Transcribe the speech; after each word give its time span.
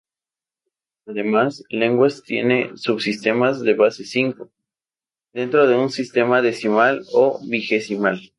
Algunas 1.05 1.63
lenguas 1.69 2.23
tienen 2.23 2.75
subsistemas 2.75 3.61
de 3.61 3.75
base 3.75 4.03
cinco, 4.03 4.49
dentro 5.31 5.67
de 5.67 5.75
un 5.75 5.91
sistema 5.91 6.41
decimal 6.41 7.03
o 7.13 7.39
vigesimal. 7.45 8.19